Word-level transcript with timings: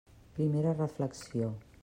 Primera 0.37 0.73
reflexió. 0.79 1.53